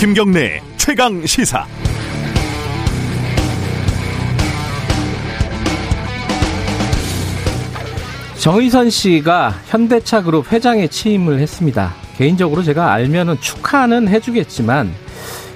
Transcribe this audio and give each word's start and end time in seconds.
김경래 0.00 0.62
최강 0.78 1.26
시사. 1.26 1.66
정의선 8.38 8.88
씨가 8.88 9.54
현대차 9.66 10.22
그룹 10.22 10.50
회장에 10.50 10.88
취임을 10.88 11.40
했습니다. 11.40 11.92
개인적으로 12.16 12.62
제가 12.62 12.90
알면은 12.94 13.38
축하는 13.40 14.08
해주겠지만 14.08 14.90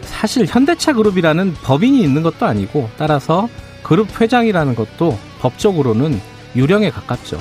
사실 0.03 0.45
현대차 0.47 0.93
그룹이라는 0.93 1.55
법인이 1.63 2.03
있는 2.03 2.23
것도 2.23 2.45
아니고 2.45 2.91
따라서 2.99 3.49
그룹 3.85 4.21
회장이라는 4.21 4.75
것도 4.75 5.17
법적으로는 5.41 6.21
유령에 6.57 6.91
가깝죠. 6.91 7.39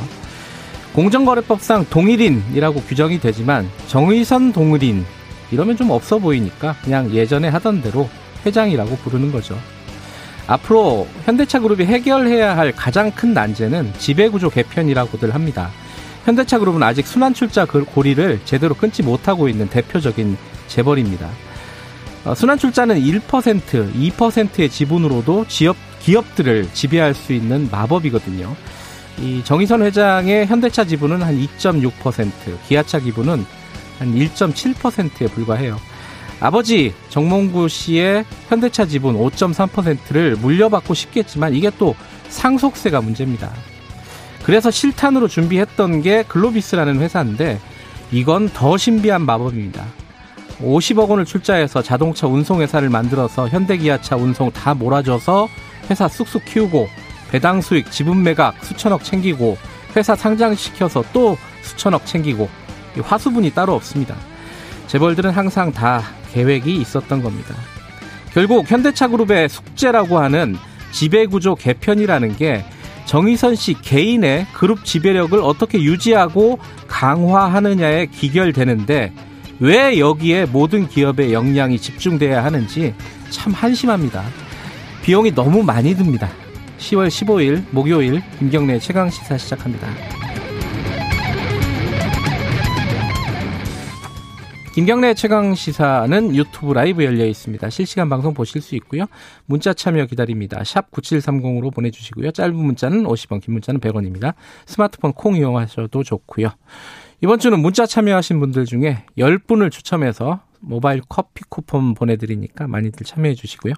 공정거래법상 0.93 1.87
동일인이라고 1.89 2.81
규정이 2.81 3.19
되지만 3.19 3.67
정의선 3.87 4.53
동일인 4.53 5.05
이러면 5.49 5.75
좀 5.75 5.89
없어 5.89 6.19
보이니까 6.19 6.75
그냥 6.83 7.09
예전에 7.11 7.47
하던 7.47 7.81
대로 7.81 8.07
회장이라고 8.45 8.97
부르는 8.97 9.31
거죠. 9.31 9.57
앞으로 10.45 11.07
현대차 11.23 11.59
그룹이 11.59 11.85
해결해야 11.85 12.57
할 12.57 12.73
가장 12.73 13.09
큰 13.11 13.33
난제는 13.33 13.93
지배구조 13.97 14.49
개편이라고들 14.49 15.33
합니다. 15.33 15.71
현대차 16.25 16.59
그룹은 16.59 16.83
아직 16.83 17.07
순환출자 17.07 17.65
고리를 17.65 18.41
제대로 18.45 18.75
끊지 18.75 19.01
못하고 19.01 19.47
있는 19.47 19.69
대표적인 19.69 20.37
재벌입니다. 20.67 21.29
어, 22.25 22.35
순환출자는 22.35 23.01
1%, 23.01 23.93
2%의 23.93 24.69
지분으로도 24.69 25.45
지역, 25.47 25.75
기업들을 26.03 26.69
지배할 26.73 27.13
수 27.13 27.33
있는 27.33 27.69
마법이거든요. 27.71 28.55
이 29.19 29.41
정의선 29.43 29.83
회장의 29.83 30.47
현대차 30.47 30.85
지분은 30.85 31.21
한 31.21 31.35
2.6%, 31.37 32.31
기아차 32.67 32.99
기분은 32.99 33.45
한 33.99 34.13
1.7%에 34.13 35.27
불과해요. 35.27 35.77
아버지 36.39 36.93
정몽구 37.09 37.69
씨의 37.69 38.25
현대차 38.49 38.85
지분 38.85 39.15
5.3%를 39.15 40.35
물려받고 40.35 40.93
싶겠지만 40.93 41.53
이게 41.53 41.71
또 41.77 41.95
상속세가 42.27 43.01
문제입니다. 43.01 43.53
그래서 44.43 44.69
실탄으로 44.69 45.29
준비했던 45.29 46.01
게 46.01 46.23
글로비스라는 46.23 46.99
회사인데 46.99 47.61
이건 48.11 48.49
더 48.49 48.77
신비한 48.77 49.21
마법입니다. 49.21 49.85
50억 50.61 51.09
원을 51.09 51.25
출자해서 51.25 51.81
자동차 51.81 52.27
운송회사를 52.27 52.89
만들어서 52.89 53.47
현대기아차 53.49 54.15
운송 54.15 54.51
다 54.51 54.73
몰아줘서 54.73 55.47
회사 55.89 56.07
쑥쑥 56.07 56.45
키우고 56.45 56.87
배당 57.31 57.61
수익, 57.61 57.91
지분 57.91 58.23
매각 58.23 58.63
수천억 58.63 59.03
챙기고 59.03 59.57
회사 59.95 60.15
상장시켜서 60.15 61.03
또 61.13 61.37
수천억 61.61 62.05
챙기고 62.05 62.47
화수분이 63.01 63.51
따로 63.51 63.73
없습니다. 63.73 64.15
재벌들은 64.87 65.31
항상 65.31 65.71
다 65.71 66.03
계획이 66.31 66.75
있었던 66.75 67.23
겁니다. 67.23 67.55
결국 68.33 68.69
현대차 68.69 69.07
그룹의 69.07 69.49
숙제라고 69.49 70.19
하는 70.19 70.55
지배구조 70.91 71.55
개편이라는 71.55 72.35
게 72.37 72.63
정의선 73.05 73.55
씨 73.55 73.73
개인의 73.81 74.47
그룹 74.53 74.85
지배력을 74.85 75.39
어떻게 75.39 75.81
유지하고 75.81 76.59
강화하느냐에 76.87 78.07
기결되는데 78.07 79.11
왜 79.59 79.99
여기에 79.99 80.45
모든 80.47 80.87
기업의 80.87 81.33
역량이 81.33 81.77
집중돼야 81.79 82.43
하는지 82.43 82.93
참 83.29 83.53
한심합니다. 83.53 84.23
비용이 85.03 85.33
너무 85.33 85.63
많이 85.63 85.95
듭니다. 85.95 86.29
10월 86.77 87.07
15일 87.07 87.63
목요일 87.71 88.21
김경래 88.39 88.79
최강 88.79 89.09
시사 89.09 89.37
시작합니다. 89.37 89.87
김경래 94.73 95.13
최강 95.13 95.53
시사는 95.53 96.35
유튜브 96.35 96.73
라이브 96.73 97.03
열려 97.03 97.27
있습니다. 97.27 97.69
실시간 97.69 98.09
방송 98.09 98.33
보실 98.33 98.59
수 98.59 98.73
있고요. 98.77 99.05
문자 99.45 99.71
참여 99.71 100.07
기다립니다. 100.07 100.63
샵 100.63 100.89
9730으로 100.89 101.71
보내주시고요. 101.71 102.31
짧은 102.31 102.55
문자는 102.55 103.03
50원, 103.03 103.39
긴 103.39 103.53
문자는 103.53 103.79
100원입니다. 103.79 104.33
스마트폰 104.65 105.13
콩 105.13 105.35
이용하셔도 105.35 106.01
좋고요. 106.01 106.49
이번 107.23 107.39
주는 107.39 107.57
문자 107.57 107.85
참여하신 107.85 108.41
분들 108.41 108.65
중에 108.65 109.05
10분을 109.17 109.71
추첨해서 109.71 110.41
모바일 110.59 111.01
커피 111.07 111.45
쿠폰 111.47 111.93
보내드리니까 111.93 112.67
많이들 112.67 113.05
참여해 113.05 113.33
주시고요. 113.35 113.75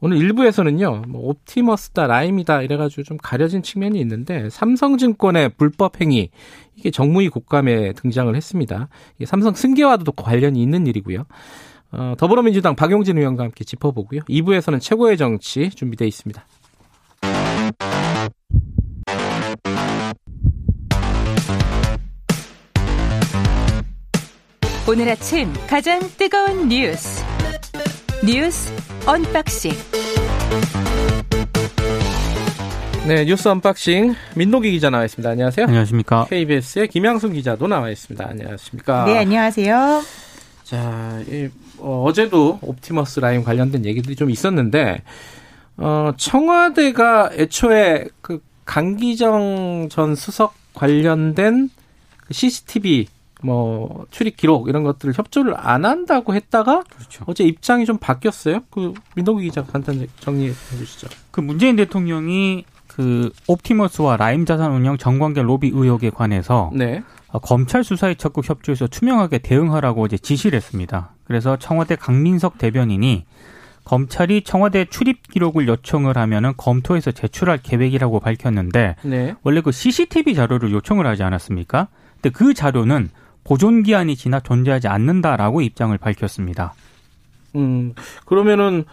오늘 0.00 0.18
일부에서는요, 0.18 1.04
뭐 1.08 1.30
옵티머스다, 1.30 2.06
라임이다 2.06 2.60
이래가지고 2.60 3.04
좀 3.04 3.16
가려진 3.16 3.62
측면이 3.62 3.98
있는데 4.00 4.50
삼성증권의 4.50 5.54
불법 5.56 6.02
행위 6.02 6.28
이게 6.76 6.90
정무위 6.90 7.30
국감에 7.30 7.94
등장을 7.94 8.36
했습니다. 8.36 8.88
삼성 9.24 9.54
승계와도 9.54 10.12
관련이 10.12 10.62
있는 10.62 10.86
일이고요. 10.86 11.24
어, 11.92 12.14
더불어민주당 12.18 12.76
박용진 12.76 13.16
의원과 13.16 13.44
함께 13.44 13.64
짚어보고요. 13.64 14.20
2부에서는 14.28 14.78
최고의 14.78 15.16
정치 15.16 15.70
준비되어 15.70 16.06
있습니다. 16.06 16.46
오늘 24.86 25.08
아침 25.08 25.50
가장 25.66 25.98
뜨거운 26.18 26.68
뉴스 26.68 27.24
뉴스 28.22 28.70
unboxing 29.06 29.72
네 33.06 33.24
뉴스 33.24 33.48
unboxing 33.48 34.14
민노기 34.36 34.72
기자 34.72 34.90
나와 34.90 35.06
있습니다. 35.06 35.30
안녕하세요. 35.30 35.66
안녕하십니까. 35.66 36.26
KBS의 36.26 36.88
김양순 36.88 37.32
기자도 37.32 37.66
나와 37.66 37.88
있습니다. 37.88 38.28
안녕하십니까. 38.28 39.06
네 39.06 39.16
안녕하세요. 39.16 40.02
자 40.64 41.22
이, 41.30 41.48
어, 41.78 42.04
어제도 42.06 42.58
옵티머스 42.60 43.20
라인 43.20 43.42
관련된 43.42 43.86
얘기들이 43.86 44.16
좀 44.16 44.28
있었는데 44.28 45.02
어, 45.78 46.12
청와대가 46.18 47.30
애초에 47.32 48.08
그 48.20 48.42
강기정 48.66 49.88
전 49.90 50.14
수석 50.14 50.54
관련된 50.74 51.70
CCTV 52.30 53.06
그 53.06 53.13
뭐 53.44 54.06
출입 54.10 54.38
기록 54.38 54.68
이런 54.68 54.84
것들을 54.84 55.12
협조를 55.16 55.54
안 55.56 55.84
한다고 55.84 56.34
했다가 56.34 56.82
그렇죠. 56.88 57.24
어제 57.26 57.44
입장이 57.44 57.84
좀 57.84 57.98
바뀌었어요. 57.98 58.60
그 58.70 58.94
민동기 59.14 59.44
기자 59.44 59.62
간단 59.62 60.06
정리해 60.20 60.52
주시죠. 60.78 61.08
그 61.30 61.40
문재인 61.40 61.76
대통령이 61.76 62.64
그 62.86 63.30
옵티머스와 63.46 64.16
라임 64.16 64.46
자산 64.46 64.72
운영 64.72 64.96
정관계 64.96 65.42
로비 65.42 65.68
의혹에 65.74 66.08
관해서 66.08 66.70
네. 66.72 67.02
어, 67.28 67.38
검찰 67.38 67.84
수사에 67.84 68.14
적극 68.14 68.48
협조해서 68.48 68.86
투명하게 68.86 69.38
대응하라고 69.38 70.06
이제 70.06 70.16
지시를 70.16 70.56
했습니다. 70.56 71.10
그래서 71.24 71.58
청와대 71.58 71.96
강민석 71.96 72.56
대변인이 72.56 73.26
검찰이 73.84 74.42
청와대 74.42 74.86
출입 74.86 75.28
기록을 75.28 75.68
요청을 75.68 76.16
하면은 76.16 76.54
검토해서 76.56 77.12
제출할 77.12 77.58
계획이라고 77.62 78.20
밝혔는데 78.20 78.96
네. 79.02 79.34
원래 79.42 79.60
그 79.60 79.70
CCTV 79.70 80.34
자료를 80.34 80.72
요청을 80.72 81.06
하지 81.06 81.22
않았습니까? 81.22 81.88
근데 82.14 82.30
그 82.30 82.54
자료는 82.54 83.10
보존 83.44 83.82
기한이 83.82 84.16
지나 84.16 84.40
존재하지 84.40 84.88
않는다라고 84.88 85.60
입장을 85.60 85.96
밝혔습니다. 85.98 86.74
음, 87.56 87.94
그러면은 88.24 88.84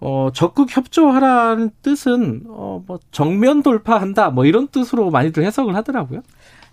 어, 0.00 0.30
적극 0.32 0.74
협조하라는 0.74 1.70
뜻은 1.82 2.44
어, 2.46 2.82
뭐 2.86 3.00
정면 3.10 3.62
돌파한다 3.62 4.30
뭐 4.30 4.44
이런 4.44 4.68
뜻으로 4.68 5.10
많이들 5.10 5.44
해석을 5.44 5.74
하더라고요. 5.74 6.22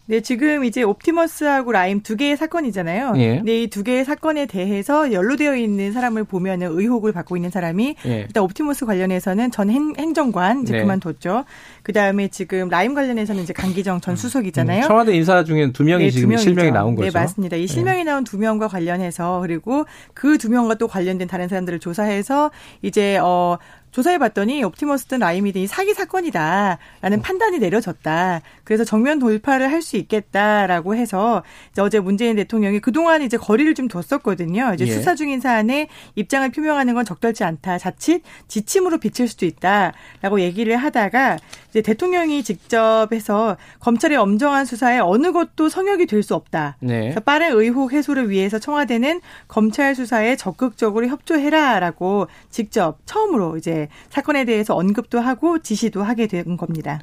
네, 0.08 0.22
지금 0.22 0.64
이제 0.64 0.84
옵티머스하고 0.84 1.72
라임 1.72 2.02
두 2.02 2.16
개의 2.16 2.38
사건이잖아요. 2.38 3.14
예. 3.18 3.42
네, 3.42 3.64
이 3.64 3.68
두 3.68 3.84
개의 3.84 4.06
사건에 4.06 4.46
대해서 4.46 5.12
연루되어 5.12 5.56
있는 5.56 5.92
사람을 5.94 6.26
보면은 6.26 6.68
의혹을 6.72 7.12
받고 7.12 7.36
있는 7.36 7.50
사람이 7.50 7.96
예. 8.06 8.20
일단 8.28 8.44
옵티머스 8.44 8.86
관련해서는 8.86 9.50
전 9.50 9.72
행, 9.72 9.94
정관 10.14 10.62
이제 10.62 10.74
네. 10.74 10.82
그만뒀죠. 10.82 11.46
그 11.82 11.92
다음에 11.92 12.28
지금 12.28 12.70
라임 12.70 12.94
관련해서는 12.94 13.42
이제 13.42 13.52
강기정 13.52 14.00
전 14.02 14.14
음. 14.14 14.16
수석이잖아요. 14.16 14.84
음, 14.84 14.88
청와대 14.88 15.16
인사 15.16 15.44
중에는 15.44 15.74
두 15.74 15.84
명이 15.84 16.04
네, 16.06 16.10
지금 16.12 16.30
두 16.36 16.38
실명이 16.38 16.70
나온 16.72 16.94
거죠. 16.96 17.10
네, 17.12 17.20
맞습니다. 17.20 17.58
이 17.58 17.64
예. 17.64 17.68
실명이 17.68 18.04
나온 18.04 18.24
두 18.24 18.38
명과 18.38 18.68
관련해서 18.68 19.40
그리고 19.42 19.86
그 20.14 20.38
두 20.38 20.52
명과 20.52 20.76
또 20.76 20.88
관련된 20.88 21.28
다른 21.28 21.48
사람들을 21.48 21.80
조사해서 21.80 22.52
이제 22.84 23.18
어 23.18 23.58
조사해 23.96 24.18
봤더니 24.18 24.62
옵티머스든 24.66 25.20
라이미든이 25.20 25.68
사기 25.68 25.94
사건이다라는 25.94 27.20
어. 27.20 27.22
판단이 27.22 27.60
내려졌다. 27.60 28.42
그래서 28.66 28.84
정면 28.84 29.20
돌파를 29.20 29.72
할 29.72 29.86
수 29.86 29.98
있겠다라고 29.98 30.96
해서 30.96 31.44
어제 31.78 32.00
문재인 32.00 32.38
대통령이 32.38 32.80
그동안 32.80 33.22
이제 33.22 33.38
거리를 33.38 33.76
좀 33.76 33.88
뒀었거든요. 33.88 34.74
이제 34.74 34.88
예. 34.88 34.92
수사 34.92 35.14
중인 35.14 35.40
사안에 35.40 35.90
입장을 36.16 36.50
표명하는 36.50 36.96
건 36.96 37.06
적절치 37.06 37.44
않다. 37.44 37.78
자칫 37.78 38.24
지침으로 38.48 38.98
비칠 38.98 39.28
수도 39.28 39.46
있다라고 39.46 40.42
얘기를 40.42 40.76
하다가 40.76 41.38
이제 41.70 41.84
대통령이 41.84 42.42
직접 42.42 43.10
해서 43.12 43.58
검찰의 43.80 44.18
엄정한 44.18 44.66
수사에 44.66 44.98
어느 44.98 45.32
것도 45.32 45.70
성역이 45.70 46.08
될 46.08 46.24
수 46.24 46.34
없다. 46.34 46.78
네. 46.80 47.14
빠른 47.24 47.52
의혹 47.52 47.94
해소를 47.94 48.32
위해서 48.32 48.58
청와대는 48.58 49.22
검찰 49.48 49.94
수사에 49.94 50.36
적극적으로 50.36 51.08
협조해라라고 51.08 52.28
직접 52.50 52.98
처음으로 53.06 53.58
이제 53.58 53.85
이제 53.86 53.90
사건에 54.10 54.46
대해서 54.46 54.76
언급도 54.76 55.20
하고 55.20 55.60
지시도 55.60 56.04
하게 56.04 56.28
된 56.28 56.58
겁니다. 56.58 57.00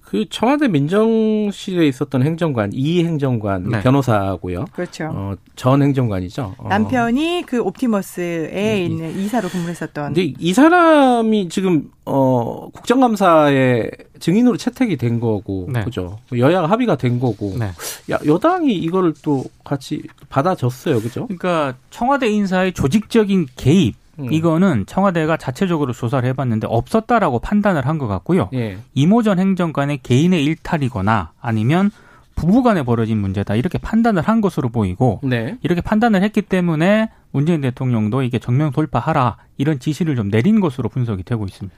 그 0.00 0.26
청와대 0.30 0.68
민정실에 0.68 1.88
있었던 1.88 2.22
행정관 2.22 2.70
이 2.72 3.02
행정관 3.04 3.68
네. 3.68 3.80
변호사고요. 3.80 4.66
그렇죠. 4.72 5.10
어, 5.12 5.34
전 5.56 5.82
행정관이죠. 5.82 6.54
어. 6.56 6.68
남편이 6.68 7.44
그 7.46 7.60
옵티머스에 7.60 8.50
네. 8.52 8.84
있는 8.84 9.18
이사로 9.18 9.48
근무했었던. 9.48 10.14
근데 10.14 10.32
이 10.38 10.52
사람이 10.52 11.48
지금 11.48 11.90
어 12.04 12.68
국정감사에 12.72 13.90
증인으로 14.20 14.56
채택이 14.56 14.96
된 14.98 15.18
거고 15.18 15.68
네. 15.72 15.82
그죠. 15.82 16.18
여야가 16.36 16.68
합의가 16.68 16.96
된 16.96 17.18
거고. 17.18 17.56
네. 17.58 17.70
야, 18.12 18.18
여당이 18.24 18.72
이거를 18.74 19.14
또 19.22 19.44
같이 19.64 20.02
받아줬어요. 20.28 21.00
그죠? 21.00 21.26
그러니까 21.26 21.74
청와대 21.90 22.28
인사의 22.28 22.74
조직적인 22.74 23.46
개입 23.56 23.96
음. 24.18 24.32
이거는 24.32 24.86
청와대가 24.86 25.36
자체적으로 25.36 25.92
조사를 25.92 26.28
해봤는데 26.28 26.66
없었다라고 26.70 27.38
판단을 27.40 27.86
한 27.86 27.98
것 27.98 28.06
같고요. 28.08 28.48
예. 28.54 28.78
이모 28.94 29.22
전 29.22 29.38
행정관의 29.38 29.98
개인의 30.02 30.44
일탈이거나 30.44 31.32
아니면 31.40 31.90
부부간에 32.34 32.82
벌어진 32.82 33.18
문제다 33.18 33.54
이렇게 33.54 33.78
판단을 33.78 34.22
한 34.22 34.40
것으로 34.40 34.68
보이고 34.68 35.20
네. 35.22 35.56
이렇게 35.62 35.80
판단을 35.80 36.22
했기 36.22 36.42
때문에 36.42 37.10
문재인 37.30 37.60
대통령도 37.60 38.22
이게 38.22 38.38
정면 38.40 38.72
돌파하라 38.72 39.36
이런 39.56 39.78
지시를 39.78 40.16
좀 40.16 40.30
내린 40.30 40.58
것으로 40.60 40.88
분석이 40.88 41.22
되고 41.22 41.44
있습니다. 41.44 41.76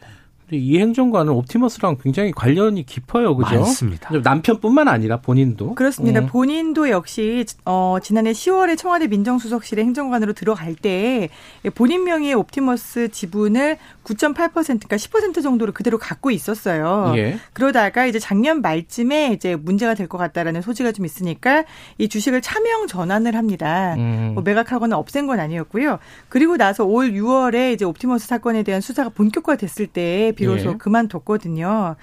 이 0.52 0.78
행정관은 0.78 1.32
옵티머스랑 1.32 1.96
굉장히 2.02 2.30
관련이 2.32 2.86
깊어요, 2.86 3.36
그죠? 3.36 3.58
맞습니다. 3.60 4.10
남편뿐만 4.22 4.88
아니라 4.88 5.20
본인도 5.20 5.74
그렇습니다. 5.74 6.20
음. 6.20 6.26
본인도 6.26 6.88
역시 6.90 7.44
어, 7.64 7.98
지난해 8.02 8.32
10월에 8.32 8.78
청와대 8.78 9.06
민정수석실에 9.08 9.82
행정관으로 9.82 10.32
들어갈 10.32 10.74
때 10.74 11.28
본인 11.74 12.04
명의의 12.04 12.34
옵티머스 12.34 13.10
지분을 13.10 13.76
9.8% 14.04 14.52
그러니까 14.64 14.96
10% 14.96 15.42
정도로 15.42 15.72
그대로 15.72 15.98
갖고 15.98 16.30
있었어요. 16.30 17.12
예. 17.16 17.38
그러다가 17.52 18.06
이제 18.06 18.18
작년 18.18 18.60
말쯤에 18.62 19.32
이제 19.32 19.56
문제가 19.56 19.94
될 19.94 20.06
것 20.06 20.18
같다라는 20.18 20.62
소지가 20.62 20.92
좀 20.92 21.04
있으니까 21.04 21.64
이 21.98 22.08
주식을 22.08 22.40
차명 22.40 22.86
전환을 22.86 23.34
합니다. 23.34 23.94
음. 23.96 24.30
뭐 24.34 24.42
매각하거나 24.44 24.96
없앤 24.96 25.26
건 25.26 25.40
아니었고요. 25.40 25.98
그리고 26.28 26.56
나서 26.56 26.84
올 26.84 27.10
6월에 27.10 27.72
이제 27.72 27.84
옵티머스 27.84 28.28
사건에 28.28 28.62
대한 28.62 28.80
수사가 28.80 29.08
본격화됐을 29.08 29.88
때 29.88 30.32
비로소 30.36 30.70
예. 30.70 30.74
그만뒀거든요. 30.76 31.96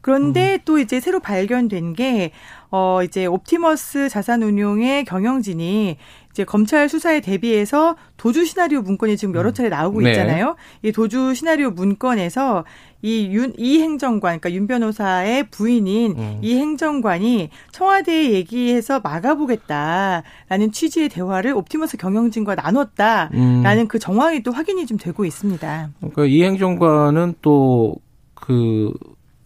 그런데 0.00 0.54
음. 0.54 0.58
또 0.64 0.78
이제 0.78 0.98
새로 0.98 1.20
발견된 1.20 1.92
게, 1.92 2.30
어, 2.70 3.00
이제 3.04 3.26
옵티머스 3.26 4.08
자산운용의 4.08 5.04
경영진이 5.04 5.98
이제 6.30 6.44
검찰 6.44 6.88
수사에 6.88 7.20
대비해서 7.20 7.96
도주 8.16 8.46
시나리오 8.46 8.80
문건이 8.80 9.16
지금 9.16 9.34
여러 9.34 9.50
음. 9.50 9.54
차례 9.54 9.68
나오고 9.68 10.00
네. 10.00 10.10
있잖아요. 10.10 10.56
이 10.82 10.92
도주 10.92 11.34
시나리오 11.34 11.70
문건에서 11.70 12.64
이 13.02 13.28
윤, 13.32 13.52
이 13.56 13.80
행정관, 13.80 14.40
그러니까 14.40 14.52
윤 14.52 14.66
변호사의 14.66 15.48
부인인 15.50 16.14
음. 16.18 16.38
이 16.42 16.56
행정관이 16.56 17.50
청와대에 17.72 18.32
얘기해서 18.32 19.00
막아보겠다라는 19.00 20.72
취지의 20.72 21.08
대화를 21.08 21.54
옵티머스 21.54 21.96
경영진과 21.96 22.56
나눴다라는 22.56 23.78
음. 23.78 23.88
그 23.88 23.98
정황이 23.98 24.42
또 24.42 24.52
확인이 24.52 24.86
좀 24.86 24.98
되고 24.98 25.24
있습니다. 25.24 25.90
그러니까 25.98 26.24
이 26.26 26.42
행정관은 26.42 27.34
또 27.40 28.16
그 28.16 28.92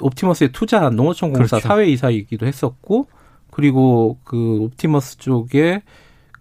옵티머스에 0.01 0.49
투자한 0.49 0.97
농어촌 0.97 1.33
공사 1.33 1.57
그렇죠. 1.57 1.69
사외이사이기도 1.69 2.47
했었고 2.47 3.07
그리고 3.51 4.19
그 4.25 4.59
옵티머스 4.63 5.19
쪽에 5.19 5.83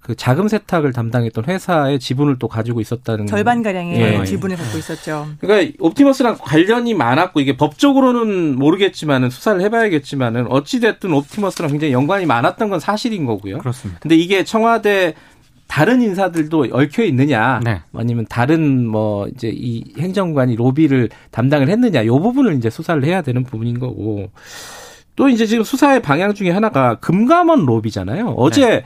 그 0.04 0.16
자금 0.16 0.50
세탁을 0.50 0.92
담당했던 0.92 1.46
회사의 1.46 1.98
지분을 1.98 2.38
또 2.38 2.50
가지고 2.50 2.82
있었다는 2.82 3.26
절반 3.26 3.64
가량의 3.64 4.00
예. 4.00 4.26
지분을 4.26 4.58
갖고 4.58 4.78
있었죠. 4.78 5.28
그러니까 5.40 5.74
옵티머스랑 5.80 6.38
관련이 6.42 6.94
많았고 6.94 7.40
이게 7.40 7.56
법적으로는 7.56 8.58
모르겠지만은 8.58 9.30
수사를 9.30 9.62
해봐야겠지만은 9.62 10.48
어찌 10.52 10.82
됐든 10.82 11.14
옵티머스랑 11.14 11.72
굉장히 11.72 11.94
연관이 11.94 12.26
많았던 12.26 12.70
건 12.70 12.82
사실인 12.82 13.26
거고요. 13.26 13.60
그렇습니다. 13.60 14.02
근데 14.02 14.16
이게 14.18 14.44
청와대 14.44 15.14
다른 15.68 16.02
인사들도 16.02 16.68
얽혀 16.72 17.04
있느냐, 17.06 17.62
네. 17.64 17.82
아니면 17.96 18.26
다른 18.30 18.86
뭐 18.86 19.28
이제 19.30 19.50
이 19.52 19.86
행정관이 19.98 20.58
로비를 20.58 21.10
담당을 21.32 21.70
했느냐, 21.70 22.06
요 22.06 22.20
부분을 22.20 22.56
이제 22.58 22.70
수사를 22.70 23.04
해야 23.06 23.22
되는 23.22 23.44
부분인 23.44 23.80
거고. 23.80 24.30
또 25.16 25.30
이제 25.30 25.46
지금 25.46 25.64
수사의 25.64 26.02
방향 26.02 26.34
중에 26.34 26.50
하나가 26.50 26.96
금감원 26.96 27.66
로비잖아요. 27.66 28.30
어제 28.36 28.66
네. 28.68 28.84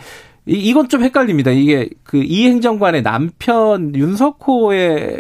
이, 0.48 0.54
이건 0.54 0.88
좀 0.90 1.04
헷갈립니다. 1.04 1.52
이게 1.52 1.90
그 2.04 2.18
이 2.24 2.48
행정관의 2.48 3.04
남편 3.04 3.94
윤석호의 3.96 5.18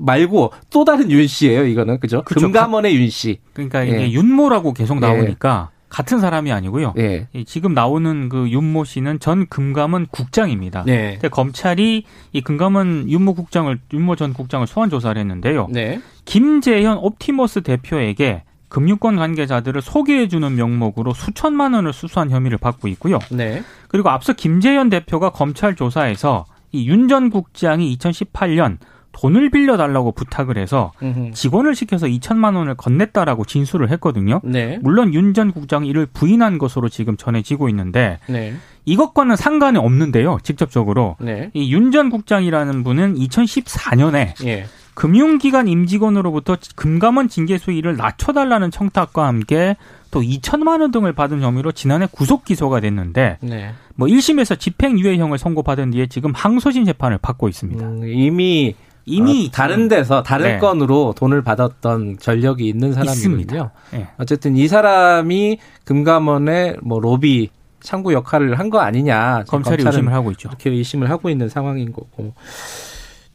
말고 0.00 0.52
또 0.70 0.84
다른 0.84 1.10
윤 1.10 1.26
씨예요. 1.26 1.66
이거는 1.66 2.00
그죠? 2.00 2.22
그쵸. 2.24 2.40
금감원의 2.40 2.96
윤 2.96 3.08
씨. 3.10 3.38
그러니까 3.52 3.84
이게 3.84 4.02
예. 4.02 4.10
윤모라고 4.12 4.72
계속 4.72 4.98
나오니까 4.98 5.68
예. 5.70 5.74
같은 5.88 6.18
사람이 6.18 6.50
아니고요. 6.50 6.94
예. 6.98 7.28
지금 7.46 7.72
나오는 7.72 8.28
그 8.28 8.48
윤모 8.50 8.82
씨는 8.84 9.20
전 9.20 9.46
금감원 9.46 10.06
국장입니다. 10.10 10.82
네. 10.84 11.20
검찰이 11.30 12.02
이 12.32 12.40
금감원 12.40 13.08
윤모 13.08 13.34
국장을 13.34 13.78
윤모 13.92 14.16
전 14.16 14.32
국장을 14.32 14.66
소환 14.66 14.90
조사를 14.90 15.16
했는데요. 15.20 15.68
네. 15.70 16.00
김재현 16.24 16.98
옵티머스 16.98 17.62
대표에게 17.62 18.42
금융권 18.74 19.14
관계자들을 19.14 19.80
소개해주는 19.82 20.56
명목으로 20.56 21.14
수천만 21.14 21.74
원을 21.74 21.92
수수한 21.92 22.30
혐의를 22.30 22.58
받고 22.58 22.88
있고요. 22.88 23.20
네. 23.30 23.62
그리고 23.86 24.10
앞서 24.10 24.32
김재현 24.32 24.90
대표가 24.90 25.30
검찰 25.30 25.76
조사에서 25.76 26.44
이 26.72 26.88
윤 26.88 27.06
전 27.06 27.30
국장이 27.30 27.96
2018년 27.96 28.78
돈을 29.12 29.50
빌려달라고 29.50 30.10
부탁을 30.10 30.58
해서 30.58 30.90
직원을 31.32 31.76
시켜서 31.76 32.08
2천만 32.08 32.56
원을 32.56 32.74
건넸다라고 32.74 33.46
진술을 33.46 33.92
했거든요. 33.92 34.40
네. 34.42 34.80
물론 34.82 35.14
윤 35.14 35.34
전 35.34 35.52
국장이 35.52 35.88
이를 35.88 36.06
부인한 36.06 36.58
것으로 36.58 36.88
지금 36.88 37.16
전해지고 37.16 37.68
있는데 37.68 38.18
네. 38.28 38.54
이것과는 38.86 39.36
상관이 39.36 39.78
없는데요. 39.78 40.38
직접적으로 40.42 41.14
네. 41.20 41.50
이윤 41.54 41.92
전 41.92 42.10
국장이라는 42.10 42.82
분은 42.82 43.14
2014년에 43.14 44.44
예. 44.46 44.66
금융기관 44.94 45.68
임직원으로부터 45.68 46.56
금감원 46.76 47.28
징계 47.28 47.58
수위를 47.58 47.96
낮춰달라는 47.96 48.70
청탁과 48.70 49.26
함께 49.26 49.76
또 50.10 50.20
2천만 50.20 50.80
원 50.80 50.90
등을 50.92 51.12
받은 51.12 51.42
혐의로 51.42 51.72
지난해 51.72 52.06
구속 52.10 52.44
기소가 52.44 52.80
됐는데 52.80 53.38
네. 53.40 53.72
뭐 53.96 54.06
1심에서 54.08 54.58
집행유예형을 54.58 55.38
선고받은 55.38 55.90
뒤에 55.90 56.06
지금 56.06 56.32
항소심 56.34 56.84
재판을 56.84 57.18
받고 57.18 57.48
있습니다. 57.48 57.84
음, 57.84 58.08
이미 58.08 58.74
이미 59.06 59.48
어, 59.48 59.50
다른 59.52 59.88
데서 59.88 60.22
다른 60.22 60.44
네. 60.54 60.58
건으로 60.58 61.14
돈을 61.16 61.42
받았던 61.42 62.18
전력이 62.20 62.66
있는 62.66 62.92
사람이거든요. 62.94 63.70
네. 63.92 64.08
어쨌든 64.16 64.56
이 64.56 64.66
사람이 64.66 65.58
금감원의 65.84 66.76
뭐 66.82 67.00
로비 67.00 67.50
창구 67.80 68.14
역할을 68.14 68.58
한 68.58 68.70
거 68.70 68.78
아니냐. 68.80 69.44
검찰이 69.46 69.84
의심을 69.84 70.12
하고 70.14 70.30
있죠. 70.30 70.48
이렇게 70.48 70.70
의심을 70.70 71.10
하고 71.10 71.28
있는 71.28 71.50
상황인 71.50 71.92
거고. 71.92 72.32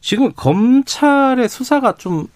지금 0.00 0.32
검찰의 0.32 1.48
수사가 1.48 1.96
좀 1.96 2.26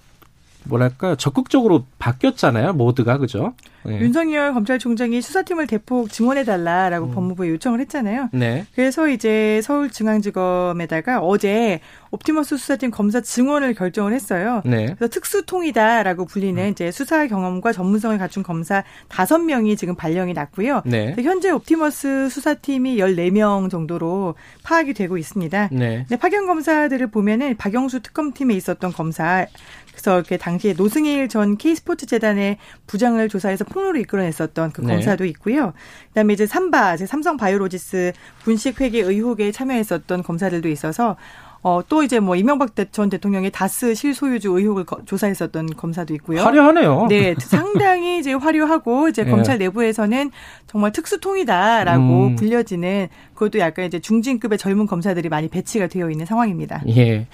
뭐랄까요? 0.65 1.17
적극적으로 1.17 1.87
바뀌었잖아요. 1.99 2.73
모드가. 2.73 3.19
그죠? 3.19 3.55
네. 3.85 4.01
윤석열 4.01 4.53
검찰총장이 4.55 5.21
수사팀을 5.21 5.67
대폭 5.67 6.11
증원해달라라고 6.11 7.07
음. 7.07 7.15
법무부에 7.15 7.49
요청을 7.51 7.81
했잖아요. 7.81 8.31
네. 8.33 8.67
그래서 8.75 9.09
이제 9.09 9.61
서울중앙지검에다가 9.63 11.21
어제 11.21 11.81
옵티머스 12.11 12.57
수사팀 12.57 12.91
검사 12.91 13.21
증원을 13.21 13.75
결정을 13.75 14.13
했어요. 14.13 14.63
네. 14.65 14.87
그래서 14.97 15.09
특수통이다라고 15.09 16.27
불리는 16.27 16.63
음. 16.63 16.71
이제 16.71 16.91
수사 16.91 17.27
경험과 17.27 17.73
전문성을 17.73 18.17
갖춘 18.19 18.43
검사 18.43 18.85
다섯 19.09 19.39
명이 19.39 19.77
지금 19.77 19.95
발령이 19.97 20.33
났고요. 20.33 20.83
네. 20.85 21.15
현재 21.21 21.51
옵티머스 21.51 22.29
수사팀이 22.31 22.99
14명 22.99 23.71
정도로 23.71 24.35
파악이 24.63 24.95
되고 24.95 25.19
있습니다. 25.19 25.71
네. 25.73 26.07
파견 26.21 26.47
검사들을 26.47 27.09
보면은 27.09 27.57
박영수 27.57 28.01
특검팀에 28.01 28.55
있었던 28.55 28.93
검사 28.93 29.47
그래서 29.95 30.17
이렇게 30.17 30.37
당시에 30.37 30.75
노승일 30.75 31.29
전 31.29 31.57
K스포츠 31.57 32.07
재단의 32.07 32.59
부장을 32.87 33.27
조사해서 33.29 33.65
폭로를 33.65 34.01
이끌어냈었던 34.03 34.73
그 34.73 34.81
네. 34.83 34.95
검사도 34.95 35.25
있고요. 35.27 35.73
그다음에 36.09 36.35
이제 36.35 36.47
삼바, 36.47 36.95
이제 36.95 37.07
삼성 37.07 37.37
바이오로지스 37.37 38.13
분식 38.43 38.81
회계 38.81 39.01
의혹에 39.01 39.53
참여했었던 39.53 40.23
검사들도 40.23 40.69
있어서 40.69 41.17
어, 41.63 41.81
또 41.89 42.03
이제 42.03 42.21
뭐 42.21 42.37
이명박 42.37 42.75
전 42.93 43.09
대통령의 43.09 43.51
다스 43.51 43.95
실소유주 43.95 44.51
의혹을 44.51 44.85
거, 44.85 45.03
조사했었던 45.07 45.69
검사도 45.77 46.13
있고요. 46.17 46.43
화려하네요. 46.43 47.07
네, 47.09 47.35
상당히 47.39 48.19
이제 48.19 48.35
화려하고 48.35 49.09
이제 49.09 49.25
네. 49.25 49.31
검찰 49.31 49.57
내부에서는 49.57 50.31
정말 50.67 50.93
특수통이다라고 50.93 52.27
음. 52.27 52.37
불려지는 52.37 53.09
그것도 53.33 53.61
약간 53.61 53.87
이제 53.87 53.99
중진급의 53.99 54.59
젊은 54.59 54.85
검사들이 54.85 55.31
많이 55.31 55.49
배치가 55.49 55.87
되어 55.87 56.11
있는 56.11 56.27
상황입니다. 56.27 56.83
예. 56.89 57.27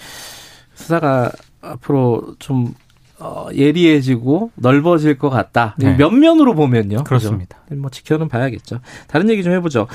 수사가 0.75 1.33
앞으로 1.61 2.35
좀 2.39 2.75
어, 3.19 3.49
예리해지고 3.55 4.51
넓어질 4.55 5.19
것 5.19 5.29
같다. 5.29 5.75
네. 5.79 5.95
면면으로 5.95 6.55
보면요. 6.55 7.05
그렇습니다. 7.05 7.59
그렇죠? 7.67 7.81
뭐 7.81 7.91
지켜는 7.91 8.29
봐야겠죠. 8.29 8.81
다른 9.09 9.29
얘기 9.29 9.43
좀 9.43 9.53
해보죠. 9.53 9.87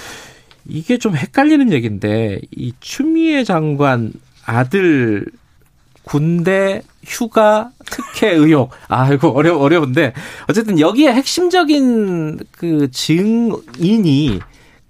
이게 0.67 0.97
좀 0.97 1.15
헷갈리는 1.15 1.71
얘기인데 1.71 2.39
이 2.51 2.73
추미애 2.79 3.43
장관 3.43 4.13
아들 4.45 5.25
군대 6.03 6.83
휴가 7.03 7.71
특혜 7.85 8.31
의혹. 8.31 8.71
아, 8.87 9.11
이거 9.11 9.29
어려 9.29 9.57
어려운데 9.57 10.13
어쨌든 10.47 10.79
여기에 10.79 11.13
핵심적인 11.13 12.39
그 12.51 12.89
증인이 12.91 14.39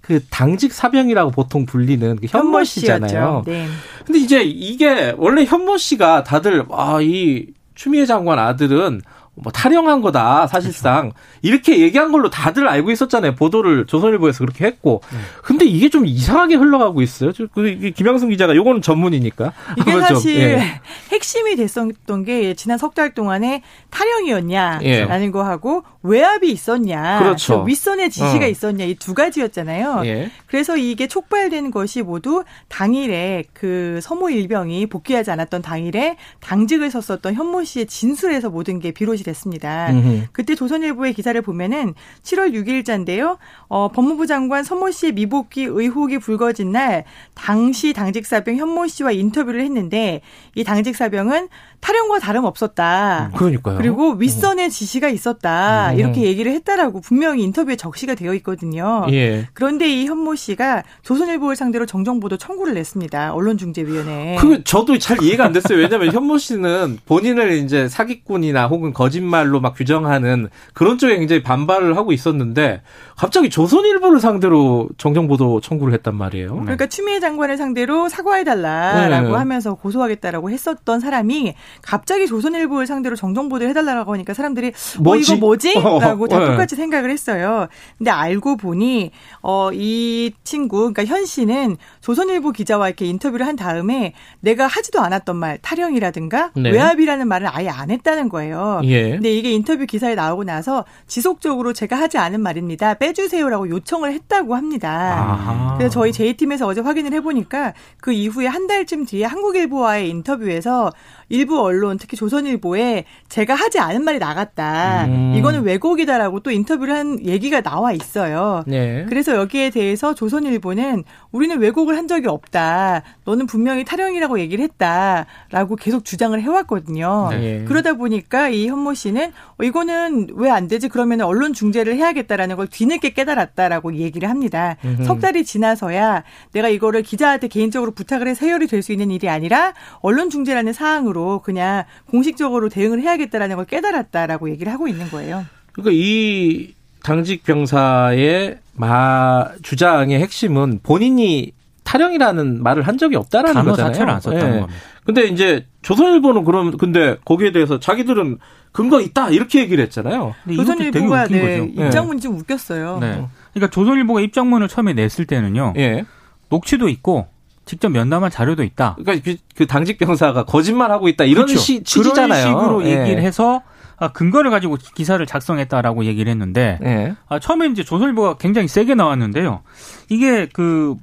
그 0.06 0.24
당직 0.30 0.72
사병이라고 0.72 1.32
보통 1.32 1.66
불리는 1.66 2.16
그 2.16 2.26
현모 2.28 2.62
씨잖아요. 2.64 3.42
네. 3.46 3.66
근데 4.04 4.18
이제 4.20 4.42
이게 4.42 5.14
원래 5.16 5.44
현모 5.44 5.78
씨가 5.78 6.22
다들 6.22 6.64
아, 6.70 6.98
이 7.02 7.46
추미애 7.74 8.06
장관 8.06 8.38
아들은 8.38 9.02
뭐 9.38 9.52
탈영한 9.52 10.00
거다 10.00 10.46
사실상 10.46 11.10
그렇죠. 11.10 11.16
이렇게 11.42 11.80
얘기한 11.80 12.10
걸로 12.10 12.30
다들 12.30 12.66
알고 12.66 12.90
있었잖아요 12.90 13.34
보도를 13.34 13.84
조선일보에서 13.86 14.38
그렇게 14.38 14.64
했고 14.64 15.02
네. 15.12 15.18
근데 15.42 15.66
이게 15.66 15.90
좀 15.90 16.06
이상하게 16.06 16.54
흘러가고 16.54 17.02
있어요 17.02 17.32
그 17.52 17.90
김양승 17.94 18.30
기자가 18.30 18.56
요거는 18.56 18.80
전문이니까 18.80 19.52
이게 19.78 20.00
사실 20.00 20.40
예. 20.40 20.80
핵심이 21.12 21.54
됐었던 21.54 22.24
게 22.24 22.54
지난 22.54 22.78
석 22.78 22.94
달 22.94 23.12
동안에 23.12 23.60
탈영이었냐라는 23.90 24.82
예. 25.26 25.30
거 25.30 25.42
하고 25.42 25.82
외압이 26.06 26.50
있었냐 26.50 27.18
그렇죠. 27.18 27.62
그 27.62 27.68
윗선의 27.68 28.10
지시가 28.10 28.44
어. 28.44 28.48
있었냐 28.48 28.84
이 28.84 28.96
두 28.96 29.14
가지였잖아요 29.14 30.02
예. 30.06 30.30
그래서 30.46 30.76
이게 30.76 31.06
촉발된 31.06 31.70
것이 31.70 32.02
모두 32.02 32.44
당일에 32.68 33.44
그 33.52 34.00
서모 34.02 34.30
일병이 34.30 34.86
복귀하지 34.86 35.30
않았던 35.30 35.62
당일에 35.62 36.16
당직을 36.40 36.90
섰었던 36.90 37.34
현모 37.34 37.64
씨의 37.64 37.86
진술에서 37.86 38.50
모든 38.50 38.80
게 38.80 38.90
비롯이 38.92 39.18
됐습니다. 39.22 39.88
음흠. 39.90 40.22
그때 40.32 40.54
조선일보의 40.54 41.14
기사를 41.14 41.40
보면은 41.42 41.94
7월 42.22 42.52
6일자인데요. 42.52 43.38
어, 43.68 43.88
법무부 43.92 44.26
장관 44.26 44.64
서모 44.64 44.90
씨의 44.90 45.12
미복귀 45.12 45.64
의혹이 45.64 46.18
불거진 46.18 46.72
날 46.72 47.04
당시 47.34 47.92
당직 47.92 48.26
사병 48.26 48.56
현모 48.56 48.86
씨와 48.86 49.12
인터뷰를 49.12 49.60
했는데 49.62 50.20
이 50.54 50.64
당직 50.64 50.96
사병은 50.96 51.48
탈영과 51.80 52.18
다름 52.18 52.44
없었다. 52.44 53.30
음, 53.32 53.36
그러니까요. 53.36 53.76
그리고 53.76 54.12
윗선의 54.12 54.70
지시가 54.70 55.08
있었다. 55.08 55.92
음. 55.92 55.95
이렇게 55.98 56.22
얘기를 56.22 56.52
했다라고 56.52 57.00
분명히 57.00 57.42
인터뷰에 57.42 57.76
적시가 57.76 58.14
되어 58.14 58.34
있거든요. 58.34 59.06
예. 59.10 59.46
그런데 59.52 59.88
이 59.88 60.06
현모 60.06 60.34
씨가 60.34 60.82
조선일보를 61.02 61.56
상대로 61.56 61.86
정정보도 61.86 62.36
청구를 62.36 62.74
냈습니다. 62.74 63.32
언론중재위원회에. 63.34 64.36
그 64.36 64.64
저도 64.64 64.98
잘 64.98 65.22
이해가 65.22 65.44
안 65.44 65.52
됐어요. 65.52 65.78
왜냐하면 65.78 66.12
현모 66.12 66.38
씨는 66.38 66.98
본인을 67.06 67.52
이제 67.52 67.88
사기꾼이나 67.88 68.66
혹은 68.68 68.92
거짓말로 68.92 69.60
막 69.60 69.74
규정하는 69.74 70.48
그런 70.74 70.98
쪽에 70.98 71.16
굉장히 71.16 71.42
반발을 71.42 71.96
하고 71.96 72.12
있었는데 72.12 72.82
갑자기 73.16 73.48
조선일보를 73.48 74.20
상대로 74.20 74.88
정정보도 74.98 75.60
청구를 75.60 75.94
했단 75.94 76.14
말이에요. 76.14 76.60
그러니까 76.60 76.86
추미애 76.86 77.20
장관을 77.20 77.56
상대로 77.56 78.08
사과해달라라고 78.08 79.28
네. 79.28 79.34
하면서 79.34 79.74
고소하겠다라고 79.74 80.50
했었던 80.50 81.00
사람이 81.00 81.54
갑자기 81.82 82.26
조선일보를 82.26 82.86
상대로 82.86 83.16
정정보도를 83.16 83.70
해달라고 83.70 84.12
하니까 84.14 84.34
사람들이 84.34 84.72
뭐지? 85.00 85.32
어 85.32 85.34
이거 85.36 85.40
뭐지? 85.40 85.74
라고 86.00 86.28
다 86.28 86.38
네. 86.38 86.46
똑같이 86.46 86.76
생각을 86.76 87.10
했어요. 87.10 87.68
근데 87.98 88.10
알고 88.10 88.56
보니 88.56 89.10
어 89.42 89.70
이 89.72 90.32
친구 90.44 90.78
그러니까 90.92 91.04
현 91.04 91.24
씨는 91.24 91.76
조선일보 92.00 92.52
기자와 92.52 92.88
이렇게 92.88 93.04
인터뷰를 93.06 93.46
한 93.46 93.56
다음에 93.56 94.12
내가 94.40 94.66
하지도 94.66 95.00
않았던 95.00 95.36
말 95.36 95.58
탈영이라든가 95.58 96.52
네. 96.54 96.70
외압이라는 96.70 97.26
말을 97.28 97.48
아예 97.50 97.68
안 97.68 97.90
했다는 97.90 98.28
거예요. 98.28 98.80
예. 98.84 99.10
근데 99.10 99.32
이게 99.32 99.52
인터뷰 99.52 99.86
기사에 99.86 100.14
나오고 100.14 100.44
나서 100.44 100.84
지속적으로 101.06 101.72
제가 101.72 101.96
하지 101.96 102.18
않은 102.18 102.40
말입니다. 102.40 102.94
빼주세요라고 103.06 103.68
요청을 103.70 104.12
했다고 104.12 104.56
합니다. 104.56 104.90
아하. 104.90 105.74
그래서 105.76 105.92
저희 105.92 106.12
제이팀에서 106.12 106.66
어제 106.66 106.80
확인을 106.80 107.12
해보니까 107.14 107.72
그 108.00 108.12
이후에 108.12 108.46
한 108.46 108.66
달쯤 108.66 109.04
뒤에 109.06 109.24
한국일보와의 109.24 110.08
인터뷰에서 110.10 110.90
일부 111.28 111.60
언론 111.60 111.98
특히 111.98 112.16
조선일보에 112.16 113.04
제가 113.28 113.54
하지 113.54 113.78
않은 113.78 114.04
말이 114.04 114.18
나갔다. 114.18 115.06
음. 115.06 115.34
이거는 115.36 115.62
왜곡이다라고 115.64 116.40
또 116.40 116.50
인터뷰를 116.50 116.94
한 116.94 117.24
얘기가 117.24 117.60
나와 117.60 117.92
있어요. 117.92 118.62
네. 118.66 119.04
그래서 119.08 119.34
여기에 119.36 119.70
대해서 119.70 120.14
조선일보는 120.14 121.04
우리는 121.32 121.58
왜곡을 121.58 121.96
한 121.96 122.06
적이 122.08 122.28
없다. 122.28 123.02
너는 123.24 123.46
분명히 123.46 123.84
탈영이라고 123.84 124.38
얘기를 124.40 124.62
했다라고 124.64 125.76
계속 125.76 126.04
주장을 126.04 126.40
해왔거든요. 126.40 127.28
네. 127.30 127.64
그러다 127.66 127.94
보니까 127.94 128.48
이 128.48 128.68
현모 128.68 128.94
씨는 128.94 129.32
어, 129.60 129.64
이거는 129.64 130.28
왜 130.34 130.56
안 130.56 130.68
되지? 130.68 130.88
그러면 130.88 131.20
언론 131.20 131.52
중재를 131.52 131.96
해야겠다라는 131.96 132.56
걸 132.56 132.66
뒤늦게 132.66 132.95
깨달았다라고 132.98 133.94
얘기를 133.96 134.28
합니다. 134.30 134.76
음흠. 134.84 135.04
석 135.04 135.20
달이 135.20 135.44
지나서야 135.44 136.22
내가 136.52 136.68
이거를 136.68 137.02
기자한테 137.02 137.48
개인적으로 137.48 137.90
부탁을 137.92 138.28
해서 138.28 138.46
해결이 138.46 138.66
될 138.66 138.82
수 138.82 138.92
있는 138.92 139.10
일이 139.10 139.28
아니라 139.28 139.72
언론 140.00 140.30
중재라는 140.30 140.72
사항으로 140.72 141.40
그냥 141.40 141.84
공식적으로 142.10 142.68
대응을 142.68 143.00
해야겠다라는 143.00 143.56
걸 143.56 143.64
깨달았다라고 143.64 144.50
얘기를 144.50 144.72
하고 144.72 144.86
있는 144.88 145.08
거예요. 145.10 145.44
그러니까 145.72 145.90
이 145.94 146.74
당직 147.02 147.42
병사의 147.44 148.58
마 148.74 149.46
주장의 149.62 150.20
핵심은 150.20 150.80
본인이 150.82 151.52
탈영이라는 151.84 152.62
말을 152.62 152.82
한 152.82 152.98
적이 152.98 153.16
없다라는 153.16 153.54
단어 153.54 153.70
거잖아요. 153.70 153.92
자체를 153.92 154.12
안 154.12 154.20
썼다는 154.20 154.50
네. 154.52 154.60
겁니다. 154.60 154.80
근데 155.06 155.22
이제 155.28 155.66
조선일보는 155.82 156.44
그럼 156.44 156.76
근데 156.76 157.16
거기에 157.24 157.52
대해서 157.52 157.78
자기들은 157.78 158.38
근거 158.72 159.00
있다 159.00 159.30
이렇게 159.30 159.60
얘기를 159.60 159.82
했잖아요. 159.84 160.34
조선일보가 160.54 161.28
네, 161.28 161.70
입장문이 161.74 162.20
좀 162.20 162.36
웃겼어요. 162.36 162.98
네. 163.00 163.26
그러니까 163.54 163.70
조선일보가 163.70 164.20
입장문을 164.20 164.68
처음에 164.68 164.92
냈을 164.92 165.24
때는요. 165.24 165.74
예. 165.76 166.04
녹취도 166.50 166.88
있고 166.88 167.28
직접 167.64 167.88
면담한 167.88 168.30
자료도 168.30 168.64
있다. 168.64 168.96
그러니까 168.98 169.24
그, 169.24 169.36
그 169.54 169.66
당직 169.66 169.98
병사가 169.98 170.44
거짓말 170.44 170.90
하고 170.90 171.08
있다 171.08 171.24
이런 171.24 171.46
그렇죠. 171.46 171.60
시, 171.60 171.84
취지잖아요. 171.84 172.56
그런 172.56 172.64
식으로 172.64 172.84
예. 172.84 173.00
얘기를 173.02 173.22
해서 173.22 173.62
아, 173.98 174.12
근거를 174.12 174.50
가지고 174.50 174.76
기사를 174.94 175.24
작성했다라고 175.24 176.04
얘기를 176.04 176.30
했는데 176.30 176.78
예. 176.84 177.14
아, 177.28 177.38
처음에 177.38 177.68
이제 177.68 177.82
조선일보가 177.84 178.38
굉장히 178.38 178.68
세게 178.68 178.94
나왔는데요. 178.96 179.62
이게 180.10 180.48
그 180.52 180.96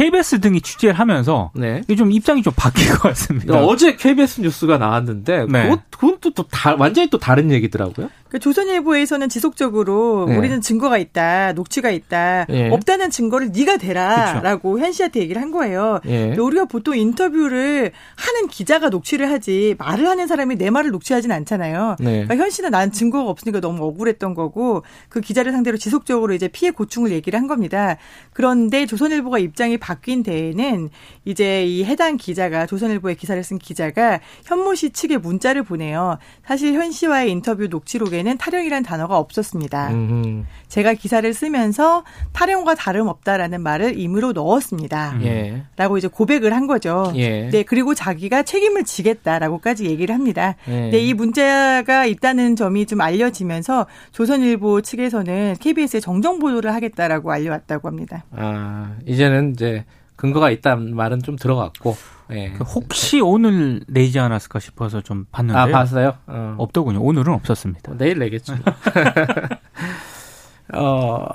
KBS 0.00 0.40
등이 0.40 0.62
취재를 0.62 0.98
하면서 0.98 1.50
네. 1.54 1.82
이게 1.84 1.94
좀 1.94 2.10
입장이 2.10 2.42
좀 2.42 2.54
바뀐 2.56 2.88
것 2.88 3.00
같습니다. 3.02 3.62
어제 3.62 3.96
KBS 3.96 4.40
뉴스가 4.40 4.78
나왔는데 4.78 5.46
네. 5.46 5.64
그것, 5.64 5.80
그건 5.90 6.16
또, 6.22 6.30
또 6.30 6.42
다, 6.44 6.74
완전히 6.78 7.10
또 7.10 7.18
다른 7.18 7.50
얘기더라고요. 7.50 8.08
그 8.30 8.38
조선일보에서는 8.38 9.28
지속적으로 9.28 10.26
네. 10.28 10.36
우리는 10.36 10.60
증거가 10.60 10.98
있다, 10.98 11.52
녹취가 11.52 11.90
있다, 11.90 12.46
네. 12.48 12.70
없다는 12.70 13.10
증거를 13.10 13.50
네가 13.52 13.76
대라라고 13.76 14.78
현 14.78 14.92
씨한테 14.92 15.20
얘기를 15.20 15.42
한 15.42 15.50
거예요. 15.50 16.00
네. 16.04 16.36
우리가 16.36 16.66
보통 16.66 16.96
인터뷰를 16.96 17.90
하는 18.14 18.48
기자가 18.48 18.88
녹취를 18.88 19.28
하지 19.30 19.74
말을 19.78 20.06
하는 20.06 20.28
사람이 20.28 20.56
내 20.56 20.70
말을 20.70 20.92
녹취하진 20.92 21.32
않잖아요. 21.32 21.96
네. 21.98 22.24
그러니까 22.24 22.36
현 22.36 22.50
씨는 22.50 22.70
난 22.70 22.92
증거가 22.92 23.28
없으니까 23.28 23.60
너무 23.60 23.84
억울했던 23.84 24.34
거고 24.34 24.84
그 25.08 25.20
기자를 25.20 25.50
상대로 25.50 25.76
지속적으로 25.76 26.32
이제 26.32 26.46
피해 26.46 26.70
고충을 26.70 27.10
얘기를 27.10 27.38
한 27.38 27.48
겁니다. 27.48 27.96
그런데 28.32 28.86
조선일보가 28.86 29.40
입장이 29.40 29.76
바뀐 29.78 30.22
데에는 30.22 30.90
이제 31.24 31.66
이 31.66 31.84
해당 31.84 32.16
기자가 32.16 32.66
조선일보의 32.66 33.16
기사를 33.16 33.42
쓴 33.42 33.58
기자가 33.58 34.20
현모 34.44 34.76
씨 34.76 34.90
측에 34.90 35.16
문자를 35.16 35.64
보내요. 35.64 36.18
사실 36.46 36.74
현 36.74 36.92
씨와의 36.92 37.32
인터뷰 37.32 37.66
녹취록에 37.66 38.19
는 38.22 38.36
탈영이란 38.36 38.82
단어가 38.82 39.18
없었습니다. 39.18 39.90
음흠. 39.90 40.44
제가 40.68 40.94
기사를 40.94 41.32
쓰면서 41.32 42.04
탈영과 42.32 42.74
다름없다라는 42.74 43.62
말을 43.62 43.98
임으로 43.98 44.32
넣었습니다. 44.32 45.18
예. 45.22 45.62
라고 45.76 45.96
이제 45.96 46.06
고백을 46.06 46.54
한 46.54 46.66
거죠. 46.66 47.12
예. 47.16 47.48
네, 47.48 47.62
그리고 47.62 47.94
자기가 47.94 48.42
책임을 48.42 48.84
지겠다라고까지 48.84 49.86
얘기를 49.86 50.14
합니다. 50.14 50.56
예. 50.68 50.90
네, 50.90 50.98
이 50.98 51.14
문자가 51.14 52.04
있다는 52.04 52.56
점이 52.56 52.86
좀 52.86 53.00
알려지면서 53.00 53.86
조선일보 54.12 54.82
측에서는 54.82 55.56
KBS에 55.60 56.00
정정 56.00 56.38
보도를 56.38 56.74
하겠다라고 56.74 57.32
알려왔다고 57.32 57.88
합니다. 57.88 58.24
아, 58.32 58.96
이제는 59.06 59.52
이제 59.52 59.84
근거가 60.20 60.50
있다는 60.50 60.94
말은 60.94 61.22
좀 61.22 61.36
들어갔고. 61.36 61.96
예. 62.32 62.50
그 62.50 62.62
혹시 62.62 63.20
오늘 63.20 63.80
내지 63.88 64.18
않았을까 64.18 64.60
싶어서 64.60 65.00
좀 65.00 65.24
봤는데. 65.32 65.58
아, 65.58 65.66
봤어요? 65.66 66.14
어. 66.26 66.56
없더군요. 66.58 67.00
오늘은 67.00 67.32
없었습니다. 67.32 67.90
뭐 67.90 67.98
내일 67.98 68.18
내겠죠. 68.18 68.54
어, 70.74 71.26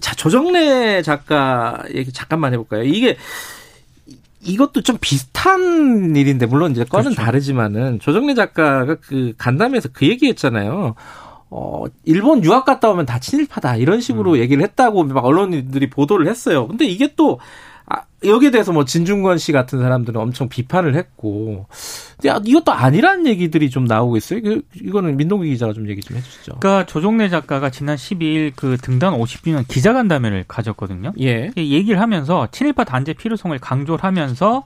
자, 0.00 0.14
조정래 0.14 1.02
작가 1.02 1.82
얘기 1.94 2.12
잠깐만 2.12 2.54
해볼까요? 2.54 2.82
이게, 2.84 3.18
이것도 4.40 4.80
좀 4.80 4.96
비슷한 5.00 6.16
일인데, 6.16 6.46
물론 6.46 6.72
이제 6.72 6.84
건은 6.84 7.12
그렇죠. 7.12 7.22
다르지만은, 7.22 8.00
조정래 8.00 8.34
작가가 8.34 8.96
그 8.96 9.34
간담회에서 9.36 9.90
그 9.92 10.08
얘기 10.08 10.26
했잖아요. 10.28 10.94
어, 11.50 11.84
일본 12.04 12.42
유학 12.42 12.64
갔다 12.64 12.90
오면 12.90 13.06
다 13.06 13.20
친일파다. 13.20 13.76
이런 13.76 14.00
식으로 14.00 14.32
음. 14.32 14.36
얘기를 14.38 14.62
했다고 14.62 15.04
막 15.04 15.24
언론인들이 15.24 15.90
보도를 15.90 16.26
했어요. 16.26 16.66
근데 16.66 16.86
이게 16.86 17.14
또, 17.14 17.38
아, 17.86 18.02
여기에 18.24 18.50
대해서 18.50 18.72
뭐 18.72 18.84
진중권 18.84 19.38
씨 19.38 19.52
같은 19.52 19.78
사람들은 19.80 20.20
엄청 20.20 20.48
비판을 20.48 20.94
했고, 20.94 21.66
야, 22.26 22.40
이것도 22.42 22.72
아니란 22.72 23.26
얘기들이 23.26 23.68
좀 23.68 23.84
나오고 23.84 24.16
있어요. 24.16 24.40
그, 24.40 24.62
이거는 24.74 25.16
민동기 25.16 25.48
기자가 25.50 25.74
좀 25.74 25.88
얘기 25.90 26.00
좀 26.00 26.16
해주시죠. 26.16 26.56
그러니까 26.60 26.86
조종래 26.86 27.28
작가가 27.28 27.70
지난 27.70 27.96
12일 27.96 28.52
그 28.56 28.78
등단 28.78 29.12
50주년 29.14 29.66
기자간담회를 29.68 30.44
가졌거든요. 30.48 31.12
예. 31.20 31.50
얘기를 31.56 32.00
하면서 32.00 32.48
친일파 32.50 32.84
단죄 32.84 33.12
필요성을 33.12 33.58
강조를 33.58 34.02
하면서 34.02 34.64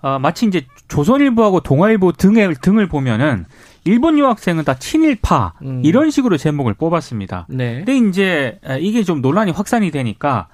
어, 0.00 0.18
마치 0.18 0.46
이제 0.46 0.66
조선일보하고 0.88 1.60
동아일보 1.60 2.12
등을 2.12 2.56
등을 2.56 2.88
보면은 2.88 3.44
일본 3.84 4.18
유학생은 4.18 4.64
다 4.64 4.74
친일파 4.74 5.54
음. 5.62 5.82
이런 5.84 6.10
식으로 6.10 6.36
제목을 6.36 6.74
뽑았습니다. 6.74 7.46
네. 7.48 7.84
근데 7.84 7.96
이제 8.08 8.58
이게 8.80 9.04
좀 9.04 9.20
논란이 9.20 9.52
확산이 9.52 9.90
되니까 9.90 10.48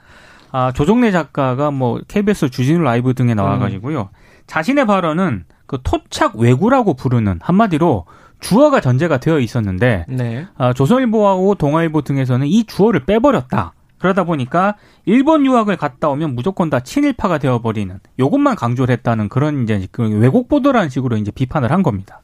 아, 0.50 0.72
조정래 0.72 1.10
작가가 1.10 1.70
뭐 1.70 2.00
KBS 2.08 2.50
주진우 2.50 2.82
라이브 2.82 3.14
등에 3.14 3.34
나와가지고요. 3.34 4.00
음. 4.00 4.06
자신의 4.46 4.86
발언은 4.86 5.44
그 5.66 5.78
토착 5.82 6.36
왜구라고 6.36 6.94
부르는 6.94 7.38
한마디로 7.42 8.06
주어가 8.40 8.80
전제가 8.80 9.18
되어 9.18 9.40
있었는데 9.40 10.06
네. 10.08 10.46
아, 10.56 10.72
조선일보하고 10.72 11.56
동아일보 11.56 12.02
등에서는 12.02 12.46
이 12.46 12.64
주어를 12.64 13.04
빼버렸다. 13.04 13.74
그러다 13.98 14.24
보니까 14.24 14.76
일본 15.04 15.44
유학을 15.44 15.76
갔다 15.76 16.08
오면 16.08 16.34
무조건 16.36 16.70
다 16.70 16.80
친일파가 16.80 17.38
되어버리는 17.38 17.98
요것만 18.18 18.54
강조를 18.54 18.92
했다는 18.92 19.28
그런 19.28 19.64
이제 19.64 19.88
그 19.90 20.08
왜곡 20.08 20.48
보도라는 20.48 20.88
식으로 20.88 21.16
이제 21.16 21.32
비판을 21.32 21.72
한 21.72 21.82
겁니다. 21.82 22.22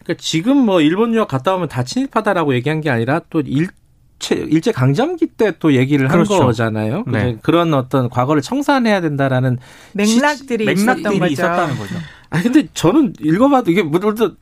그러니까 0.00 0.22
지금 0.22 0.58
뭐 0.58 0.82
일본 0.82 1.14
유학 1.14 1.28
갔다 1.28 1.54
오면 1.54 1.68
다 1.68 1.82
친일파다라고 1.84 2.54
얘기한 2.54 2.82
게 2.82 2.90
아니라 2.90 3.22
또 3.30 3.40
일체 3.40 3.72
일제 4.34 4.72
강점기 4.72 5.26
때 5.26 5.52
또 5.58 5.74
얘기를 5.74 6.08
그렇죠. 6.08 6.34
한 6.34 6.46
거잖아요. 6.46 7.04
네. 7.06 7.36
그런 7.42 7.74
어떤 7.74 8.08
과거를 8.08 8.42
청산해야 8.42 9.00
된다라는 9.00 9.58
맥락들이, 9.92 10.64
맥락들이 10.64 11.32
있었다는 11.32 11.76
거죠. 11.76 11.94
아 12.30 12.40
근데 12.42 12.68
저는 12.74 13.14
읽어봐도 13.20 13.70
이게 13.72 13.82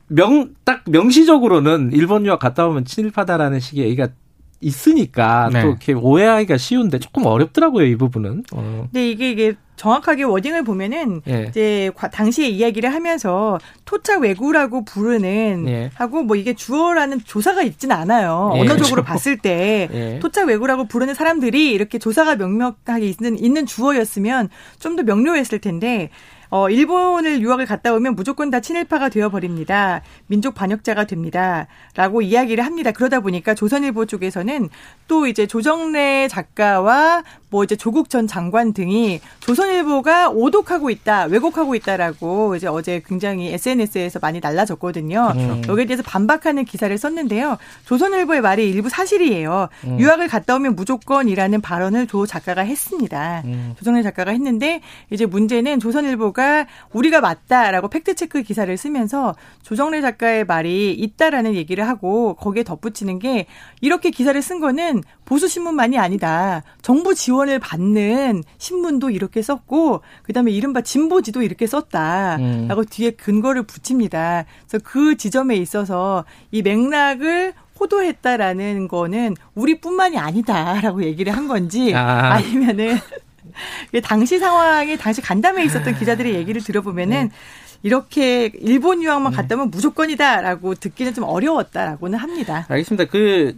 명딱 0.07 0.83
명시적으로는 0.87 1.91
일본 1.93 2.25
유학 2.25 2.39
갔다 2.39 2.67
오면 2.67 2.85
친일파다라는 2.85 3.59
식의 3.59 3.85
얘기가 3.85 4.09
있으니까 4.61 5.49
네. 5.51 5.61
또 5.61 5.69
이렇게 5.69 5.93
오해하기가 5.93 6.57
쉬운데 6.57 6.99
조금 6.99 7.25
어렵더라고요 7.25 7.85
이 7.85 7.95
부분은. 7.95 8.43
어. 8.53 8.87
근데 8.91 9.09
이게 9.09 9.31
이게 9.31 9.53
정확하게 9.77 10.23
워딩을 10.23 10.63
보면은 10.65 11.21
예. 11.29 11.45
이제 11.47 11.89
당시에 12.11 12.49
이야기를 12.49 12.93
하면서 12.93 13.57
토착 13.85 14.19
외구라고 14.21 14.83
부르는 14.83 15.65
예. 15.69 15.89
하고 15.93 16.21
뭐 16.21 16.35
이게 16.35 16.53
주어라는 16.53 17.21
조사가 17.23 17.63
있지는 17.63 17.95
않아요. 17.95 18.51
예. 18.55 18.59
언어적으로 18.59 18.95
그렇죠. 18.95 19.03
봤을 19.03 19.37
때 19.37 19.87
예. 19.93 20.19
토착 20.19 20.49
외구라고 20.49 20.85
부르는 20.89 21.13
사람들이 21.13 21.71
이렇게 21.71 21.97
조사가 21.97 22.35
명명하게 22.35 23.05
있는 23.05 23.39
있는 23.39 23.65
주어였으면 23.65 24.49
좀 24.79 24.97
더 24.97 25.03
명료했을 25.03 25.59
텐데 25.59 26.09
어, 26.49 26.69
일본을 26.69 27.41
유학을 27.41 27.65
갔다 27.65 27.93
오면 27.93 28.15
무조건 28.15 28.49
다 28.49 28.59
친일파가 28.59 29.09
되어버립니다. 29.09 30.01
민족 30.27 30.55
반역자가 30.55 31.05
됩니다. 31.05 31.67
라고 31.95 32.21
이야기를 32.21 32.65
합니다. 32.65 32.91
그러다 32.91 33.19
보니까 33.19 33.53
조선일보 33.53 34.07
쪽에서는 34.07 34.69
또 35.07 35.27
이제 35.27 35.45
조정래 35.45 36.27
작가와 36.27 37.23
뭐 37.49 37.63
이제 37.63 37.75
조국 37.75 38.09
전 38.09 38.27
장관 38.27 38.73
등이 38.73 39.21
조선일보가 39.39 40.29
오독하고 40.29 40.89
있다, 40.89 41.23
왜곡하고 41.25 41.73
있다라고 41.75 42.55
이제 42.55 42.67
어제 42.67 43.01
굉장히 43.05 43.51
SNS에서 43.53 44.19
많이 44.19 44.39
날라졌거든요. 44.39 45.33
음. 45.35 45.61
여기에 45.67 45.85
대해서 45.85 46.03
반박하는 46.03 46.65
기사를 46.65 46.95
썼는데요. 46.95 47.57
조선일보의 47.85 48.41
말이 48.41 48.69
일부 48.69 48.89
사실이에요. 48.89 49.69
음. 49.85 49.99
유학을 49.99 50.27
갔다 50.27 50.55
오면 50.55 50.75
무조건이라는 50.75 51.61
발언을 51.61 52.05
조 52.05 52.27
작가가 52.27 52.61
했습니다. 52.61 53.41
음. 53.45 53.73
조정래 53.79 54.03
작가가 54.03 54.31
했는데 54.31 54.81
이제 55.09 55.25
문제는 55.25 55.79
조선일보가 55.79 56.67
우리가 56.93 57.19
맞다라고 57.21 57.87
팩트 57.87 58.13
체크 58.13 58.43
기사를 58.43 58.75
쓰면서 58.77 59.35
조정래 59.63 60.01
작가의 60.01 60.45
말이 60.45 60.93
있다라는 60.93 61.55
얘기를 61.55 61.87
하고 61.87 62.35
거기에 62.35 62.63
덧붙이는 62.63 63.17
게 63.17 63.47
이렇게 63.81 64.11
기사를 64.11 64.39
쓴 64.41 64.59
거는 64.59 65.01
보수 65.25 65.47
신문만이 65.47 65.97
아니다. 65.97 66.63
정부 66.81 67.15
지원 67.15 67.38
지원을 67.39 67.59
받는 67.59 68.43
신문도 68.57 69.09
이렇게 69.09 69.41
썼고 69.41 70.01
그다음에 70.23 70.51
이른바 70.51 70.81
진보지도 70.81 71.41
이렇게 71.41 71.65
썼다라고 71.67 72.81
음. 72.81 72.85
뒤에 72.89 73.11
근거를 73.11 73.63
붙입니다. 73.63 74.45
그래서 74.67 74.83
그 74.83 75.15
지점에 75.15 75.55
있어서 75.55 76.25
이 76.51 76.61
맥락을 76.61 77.53
호도했다라는 77.79 78.89
거는 78.89 79.35
우리뿐만이 79.55 80.17
아니다라고 80.17 81.03
얘기를 81.03 81.35
한 81.35 81.47
건지 81.47 81.93
아. 81.95 82.33
아니면은 82.33 82.97
당시 84.03 84.37
상황에 84.37 84.97
당시 84.97 85.21
간담회에 85.21 85.63
있었던 85.65 85.97
기자들의 85.97 86.35
얘기를 86.35 86.61
들어보면은 86.61 87.29
네. 87.29 87.35
이렇게 87.81 88.51
일본 88.59 89.01
유학만 89.01 89.31
갔다 89.31 89.55
오면 89.55 89.71
무조건이다라고 89.71 90.75
듣기는 90.75 91.13
좀 91.13 91.23
어려웠다라고는 91.23 92.19
합니다. 92.19 92.65
알겠습니다. 92.67 93.05
그 93.05 93.57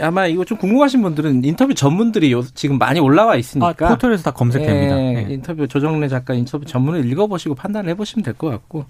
아마 0.00 0.26
이거 0.26 0.44
좀 0.44 0.58
궁금하신 0.58 1.02
분들은 1.02 1.44
인터뷰 1.44 1.74
전문들이 1.74 2.32
요, 2.32 2.42
지금 2.54 2.78
많이 2.78 3.00
올라와 3.00 3.36
있으니까 3.36 3.86
아, 3.86 3.88
포털에서 3.90 4.22
다 4.24 4.30
검색됩니다. 4.30 4.96
네, 4.96 5.12
네. 5.24 5.34
인터뷰 5.34 5.66
조정래 5.66 6.08
작가 6.08 6.34
인터뷰 6.34 6.64
전문을 6.64 7.04
읽어보시고 7.10 7.54
판단을 7.54 7.90
해보시면 7.90 8.22
될 8.22 8.34
것 8.34 8.48
같고 8.48 8.86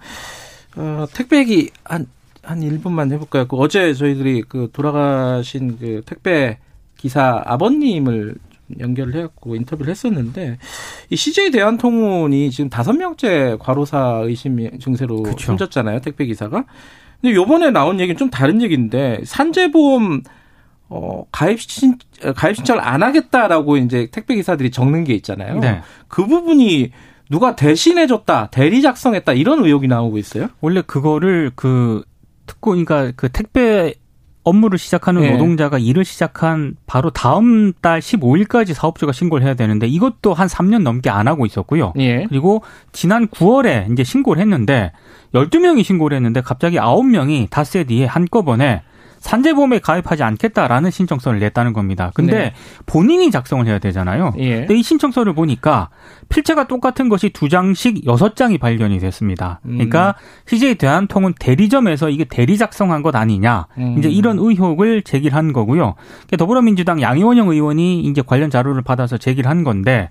어, 0.76 1.06
택배 1.12 1.38
얘기 1.38 1.70
한, 1.84 2.06
한 2.42 2.60
1분만 2.60 3.10
해볼까요? 3.12 3.46
그 3.48 3.56
어제 3.56 3.92
저희들이 3.94 4.42
그 4.48 4.68
돌아가신 4.72 5.78
그 5.78 6.02
택배 6.06 6.58
기사 6.96 7.42
아버님을 7.44 8.34
연결을 8.78 9.14
해갖고 9.16 9.56
인터뷰를 9.56 9.90
했었는데 9.90 10.58
이 11.08 11.16
CJ 11.16 11.50
대한통운이 11.50 12.50
지금 12.52 12.70
다섯 12.70 12.92
명째 12.92 13.56
과로사 13.58 14.20
의심 14.24 14.78
증세로 14.78 15.22
그쵸. 15.24 15.38
숨졌잖아요 15.46 16.00
택배 16.00 16.24
기사가. 16.26 16.64
근데 17.20 17.34
요번에 17.34 17.70
나온 17.70 17.98
얘기는 17.98 18.16
좀 18.16 18.30
다른 18.30 18.62
얘기인데 18.62 19.20
산재보험 19.24 20.22
어, 20.90 21.24
가입 21.30 21.60
신, 21.60 21.96
가입 22.36 22.56
신청을 22.56 22.82
안 22.82 23.02
하겠다라고 23.02 23.76
이제 23.78 24.08
택배 24.10 24.34
기사들이 24.34 24.70
적는 24.70 25.04
게 25.04 25.14
있잖아요. 25.14 25.60
네. 25.60 25.80
그 26.08 26.26
부분이 26.26 26.90
누가 27.30 27.54
대신해 27.54 28.08
줬다, 28.08 28.48
대리 28.50 28.82
작성했다 28.82 29.32
이런 29.34 29.64
의혹이 29.64 29.86
나오고 29.86 30.18
있어요. 30.18 30.48
원래 30.60 30.82
그거를 30.82 31.52
그 31.54 32.02
특고, 32.46 32.72
그러니까 32.72 33.12
그 33.14 33.28
택배 33.28 33.94
업무를 34.42 34.78
시작하는 34.78 35.22
네. 35.22 35.30
노동자가 35.32 35.78
일을 35.78 36.04
시작한 36.04 36.74
바로 36.86 37.10
다음 37.10 37.72
달 37.80 38.00
15일까지 38.00 38.74
사업주가 38.74 39.12
신고를 39.12 39.46
해야 39.46 39.54
되는데 39.54 39.86
이것도 39.86 40.34
한 40.34 40.48
3년 40.48 40.82
넘게 40.82 41.10
안 41.10 41.28
하고 41.28 41.46
있었고요. 41.46 41.92
네. 41.94 42.26
그리고 42.28 42.62
지난 42.90 43.28
9월에 43.28 43.92
이제 43.92 44.02
신고를 44.02 44.40
했는데 44.42 44.92
12명이 45.34 45.84
신고를 45.84 46.16
했는데 46.16 46.40
갑자기 46.40 46.78
9명이 46.78 47.50
닷새 47.50 47.84
뒤에 47.84 48.06
한꺼번에 48.06 48.82
산재보험에 49.20 49.78
가입하지 49.78 50.22
않겠다라는 50.22 50.90
신청서를 50.90 51.38
냈다는 51.40 51.72
겁니다. 51.72 52.10
근데 52.14 52.32
네. 52.32 52.54
본인이 52.86 53.30
작성을 53.30 53.66
해야 53.66 53.78
되잖아요. 53.78 54.32
예. 54.38 54.60
근데 54.60 54.76
이 54.76 54.82
신청서를 54.82 55.34
보니까 55.34 55.90
필체가 56.30 56.66
똑같은 56.66 57.08
것이 57.08 57.30
두 57.30 57.48
장씩 57.48 58.06
여섯 58.06 58.34
장이 58.34 58.58
발견이 58.58 58.98
됐습니다. 58.98 59.60
음. 59.66 59.72
그러니까 59.74 60.14
CJ 60.46 60.76
대한통운 60.76 61.34
대리점에서 61.38 62.08
이게 62.08 62.24
대리 62.24 62.56
작성한 62.56 63.02
것 63.02 63.14
아니냐. 63.14 63.66
음. 63.78 63.96
이제 63.98 64.08
이런 64.08 64.38
의혹을 64.38 65.02
제기한 65.02 65.52
거고요. 65.52 65.94
그러니까 65.94 66.36
더불어민주당 66.38 67.00
양이원영 67.00 67.48
의원이 67.48 68.00
이제 68.00 68.22
관련 68.22 68.50
자료를 68.50 68.82
받아서 68.82 69.18
제기를 69.18 69.50
한 69.50 69.64
건데 69.64 70.08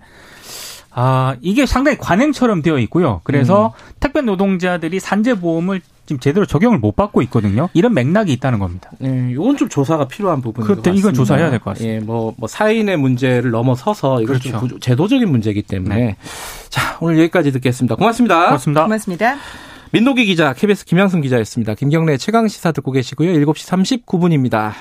아, 0.91 1.35
이게 1.41 1.65
상당히 1.65 1.97
관행처럼 1.97 2.61
되어 2.61 2.77
있고요. 2.79 3.21
그래서 3.23 3.67
음. 3.67 3.93
택배 3.99 4.21
노동자들이 4.21 4.99
산재보험을 4.99 5.81
지금 6.09 6.19
제대로 6.19 6.47
적용을 6.47 6.79
못 6.79 6.95
받고 6.95 7.21
있거든요. 7.23 7.69
이런 7.75 7.93
맥락이 7.93 8.33
있다는 8.33 8.57
겁니다. 8.57 8.89
네, 8.97 9.29
이건 9.31 9.57
좀 9.57 9.69
조사가 9.69 10.07
필요한 10.07 10.41
부분인 10.41 10.67
것 10.67 10.77
같습니다. 10.77 10.99
이건 10.99 11.13
조사해야 11.13 11.51
될 11.51 11.59
것 11.59 11.65
같습니다. 11.75 11.95
예, 11.95 11.99
뭐, 11.99 12.33
뭐 12.35 12.47
사인의 12.49 12.97
문제를 12.97 13.51
넘어서서 13.51 14.23
이건 14.23 14.39
그렇죠. 14.39 14.67
좀 14.67 14.79
제도적인 14.79 15.29
문제이기 15.29 15.61
때문에 15.61 15.95
네. 15.95 16.15
자 16.69 16.97
오늘 16.99 17.19
여기까지 17.19 17.51
듣겠습니다. 17.51 17.93
고맙습니다. 17.95 18.45
고맙습니다. 18.45 18.83
고맙습니다. 18.85 19.35
민노기 19.91 20.25
기자, 20.25 20.53
KBS 20.53 20.85
김양순 20.85 21.21
기자였습니다. 21.21 21.75
김경래 21.75 22.17
최강 22.17 22.47
시사 22.47 22.71
듣고 22.71 22.91
계시고요. 22.91 23.33
7시 23.33 24.03
39분입니다. 24.03 24.71